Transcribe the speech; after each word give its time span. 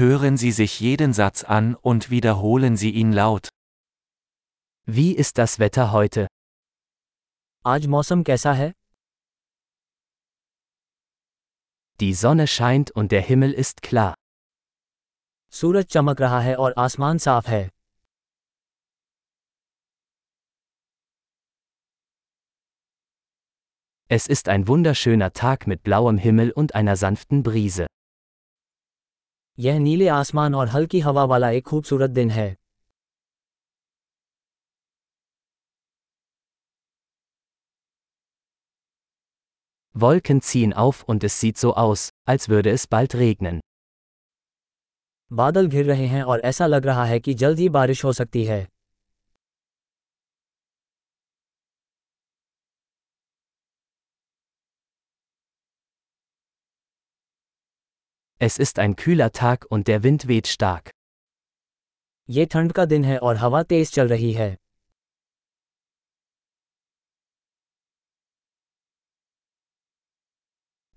Hören 0.00 0.37
Sie 0.37 0.51
sich 0.51 0.79
jeden 0.79 1.11
Satz 1.13 1.43
an 1.43 1.75
und 1.75 2.09
wiederholen 2.09 2.77
Sie 2.77 2.91
ihn 2.91 3.11
laut. 3.11 3.49
Wie 4.85 5.11
ist 5.13 5.37
das 5.37 5.59
Wetter 5.59 5.91
heute? 5.91 6.27
आज 7.65 7.87
मौसम 7.87 8.23
कैसा 8.23 8.53
है 8.53 8.71
Die 11.99 12.13
Sonne 12.13 12.47
scheint 12.47 12.89
und 12.91 13.11
der 13.11 13.21
Himmel 13.21 13.53
ist 13.53 13.81
klar. 13.81 14.15
सूरज 15.59 15.85
चमक 15.85 16.21
रहा 16.21 16.39
है 16.39 16.55
और 16.55 16.73
आसमान 16.77 17.17
साफ 17.17 17.47
है 17.47 17.69
Es 24.09 24.27
ist 24.27 24.49
ein 24.49 24.67
wunderschöner 24.67 25.33
Tag 25.33 25.67
mit 25.67 25.83
blauem 25.83 26.17
Himmel 26.17 26.51
und 26.51 26.75
einer 26.75 26.95
sanften 26.95 27.43
Brise. 27.43 27.87
यह 29.59 29.79
नीले 29.79 30.07
आसमान 30.07 30.55
और 30.55 30.67
हल्की 30.67 30.99
हवा 30.99 31.23
वाला 31.23 31.49
एक 31.49 31.67
खूबसूरत 31.67 32.09
दिन 32.09 32.29
है 32.29 32.55
Wolken 39.95 40.39
ziehen 40.41 40.73
auf 40.73 41.03
und 41.03 41.23
es 41.23 41.39
sieht 41.39 41.57
so 41.57 41.73
aus, 41.75 42.09
als 42.25 42.47
würde 42.49 42.71
es 42.71 42.87
bald 42.87 43.15
regnen. 43.15 43.59
बादल 45.31 45.67
घिर 45.67 45.85
रहे 45.85 46.05
हैं 46.07 46.23
और 46.23 46.39
ऐसा 46.39 46.65
लग 46.65 46.85
रहा 46.85 47.05
है 47.05 47.19
कि 47.19 47.33
जल्द 47.33 47.59
ही 47.59 47.69
बारिश 47.69 48.03
हो 48.03 48.13
सकती 48.13 48.43
है 48.45 48.67
Es 58.40 58.58
ist 58.58 58.78
ein 58.78 58.96
kühler 58.96 59.32
Tag 59.32 59.66
und 59.70 59.88
der 59.88 60.02
Wind 60.02 60.28
weht 60.28 60.46
stark. 60.46 60.90
ये 62.28 62.44
ठंड 62.52 62.72
का 62.72 62.84
दिन 62.84 63.04
है 63.04 63.18
और 63.18 63.36
हवा 63.36 63.62
तेज 63.62 63.90
चल 63.94 64.08
रही 64.08 64.32
है 64.32 64.56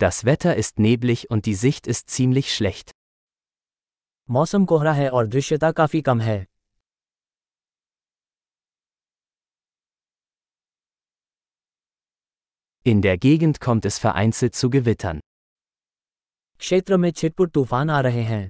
Das 0.02 0.24
Wetter 0.26 0.56
ist 0.56 0.80
neblig 0.80 1.30
und 1.30 1.46
die 1.46 1.56
Sicht 1.56 1.88
ist 1.88 2.10
ziemlich 2.10 2.54
schlecht. 2.56 2.92
मौसम 4.30 4.66
कोहरा 4.66 4.94
है 4.94 5.10
और 5.10 5.28
दृश्यता 5.28 5.72
काफी 5.72 6.02
कम 6.02 6.22
है 6.22 6.46
In 12.86 13.02
der 13.02 13.18
Gegend 13.18 13.60
kommt 13.60 13.86
es 13.86 14.00
vereinzelt 14.00 14.56
zu 14.56 14.70
Gewittern. 14.70 15.20
क्षेत्र 16.64 16.98
में 16.98 17.12
छिटपुट 17.12 17.52
तूफान 17.54 17.90
आ 17.90 18.00
रहे 18.02 18.24
हैं 18.24 18.50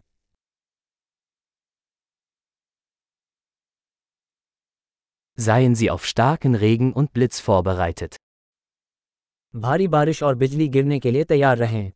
Seien 5.37 5.75
Sie 5.75 5.89
auf 5.89 6.05
starken 6.05 6.55
Regen 6.55 6.91
und 6.93 7.13
Blitz 7.13 7.39
vorbereitet. 7.39 8.15
भारी 9.53 9.87
बारिश 9.93 10.21
और 10.23 10.35
बिजली 10.35 10.67
गिरने 10.75 10.99
के 10.99 11.11
लिए 11.11 11.23
तैयार 11.23 11.57
रहें 11.57 11.91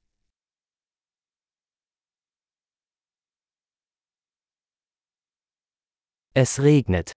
Es 6.35 6.59
regnet. 6.59 7.11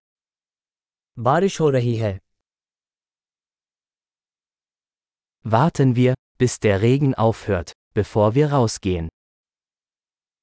बारिश 1.19 1.61
हो 1.61 1.69
रही 1.71 1.95
है 1.97 2.19
Warten 5.45 5.95
wir, 5.97 6.15
bis 6.39 6.59
der 6.61 6.83
Regen 6.83 7.15
aufhört, 7.15 7.73
bevor 7.91 8.35
wir 8.35 8.51
rausgehen. 8.51 9.09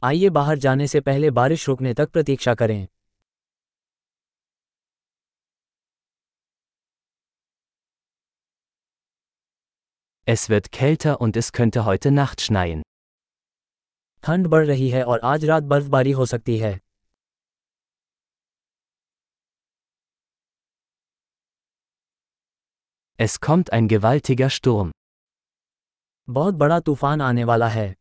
आइए 0.04 0.30
बाहर 0.30 0.58
जाने 0.58 0.88
से 0.88 1.02
पहले 1.02 1.32
बारिश 1.32 1.68
रुकने 1.68 1.94
तक 1.94 2.10
प्रतीक्षा 2.10 2.56
करें 2.56 2.88
Es 10.28 10.50
wird 10.50 10.72
kälter 10.72 11.22
und 11.22 11.38
es 11.38 11.52
könnte 11.52 11.86
heute 11.86 12.12
Nacht 12.12 12.42
schneien. 12.42 12.82
ठंड 14.24 14.48
बढ़ 14.48 14.66
रही 14.68 14.90
है 14.90 15.04
और 15.04 15.20
आज 15.24 15.46
रात 15.46 15.64
बर्फबारी 15.64 16.12
हो 16.12 16.26
सकती 16.26 16.58
है 16.58 16.80
Es 23.20 23.40
kommt 23.40 23.70
ein 23.74 23.88
gewaltiger 23.88 24.50
Sturm. 24.50 24.97
बहुत 26.30 26.54
बड़ा 26.64 26.80
तूफान 26.80 27.22
आने 27.22 27.44
वाला 27.44 27.68
है 27.70 27.94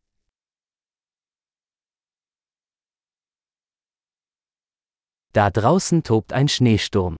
Da 5.35 5.49
draußen 5.49 6.01
tobt 6.03 6.33
ein 6.39 6.47
Schneesturm. 6.55 7.15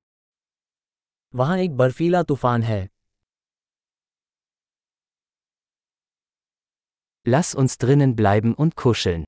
वहाँ 1.34 1.58
एक 1.60 1.78
बर्फीला 1.78 2.22
तूफान 2.24 2.64
है 2.64 2.82
Lass 7.26 7.54
uns 7.56 7.78
drinnen 7.84 8.16
bleiben 8.16 8.54
und 8.64 8.76
kuscheln. 8.84 9.24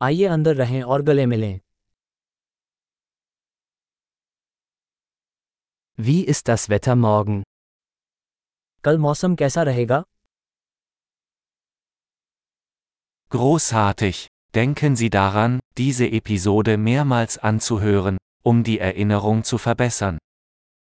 आइए 0.00 0.26
अंदर 0.36 0.56
रहें 0.56 0.82
और 0.82 1.02
गले 1.02 1.26
मिलें 1.26 1.60
Wie 5.98 6.20
ist 6.34 6.48
das 6.48 6.68
Wetter 6.72 6.96
morgen? 7.04 7.42
कल 8.84 8.98
मौसम 8.98 9.34
कैसा 9.36 9.62
रहेगा 9.62 10.02
Großartig! 13.29 14.27
Denken 14.55 14.95
Sie 14.95 15.09
daran, 15.09 15.59
diese 15.77 16.07
Episode 16.09 16.77
mehrmals 16.77 17.37
anzuhören, 17.37 18.17
um 18.41 18.63
die 18.63 18.79
Erinnerung 18.79 19.43
zu 19.43 19.57
verbessern. 19.57 20.17